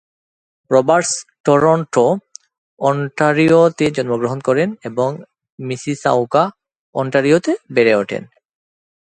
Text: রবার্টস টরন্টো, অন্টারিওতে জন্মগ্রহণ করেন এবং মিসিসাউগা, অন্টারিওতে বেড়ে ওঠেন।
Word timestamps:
রবার্টস 0.71 1.13
টরন্টো, 1.45 2.05
অন্টারিওতে 2.81 3.85
জন্মগ্রহণ 3.91 4.39
করেন 4.39 4.69
এবং 4.83 5.09
মিসিসাউগা, 5.59 6.43
অন্টারিওতে 6.95 7.51
বেড়ে 7.75 7.93
ওঠেন। 7.95 8.23